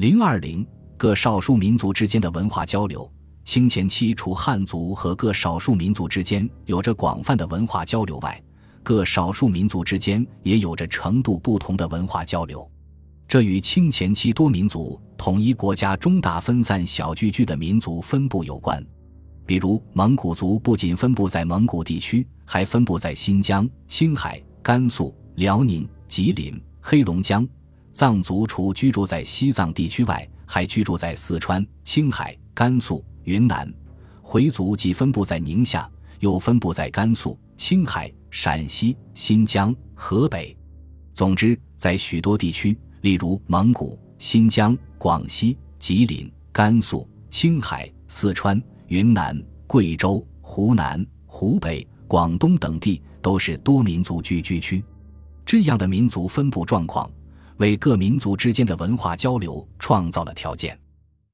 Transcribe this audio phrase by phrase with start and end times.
[0.00, 3.06] 零二零各少数民族之间的文化交流。
[3.44, 8.42] 清前期，除汉族和各少数民族之间有着广泛的文化交流外，
[8.82, 12.66] 各少数民族之间也有着程度不同的文化交流。
[13.28, 18.82] 这与清前期多民族统一国家中大分散小聚居的民族分布有关。
[19.44, 27.44] 比如，蒙古族不仅分布在蒙古地区，还分布在新疆、青海、甘肃、辽宁、吉林、黑龙江；
[27.92, 33.04] 藏族除居住在西藏地区外，还居住在四川、青海、甘肃。
[33.24, 33.70] 云南
[34.22, 35.88] 回族既分布在宁夏，
[36.20, 40.56] 又分布在甘肃、青海、陕西、新疆、河北。
[41.12, 54.82] 总之，在许多地区，例如蒙古、新疆、广西、吉林、甘肃、青海、四川、云南、贵州、湖南、湖北、广东等地，都是多民族聚居区。
[55.44, 57.08] 这样的民族分布状况，
[57.60, 60.76] 为各民族之间的文化交流创造了条件。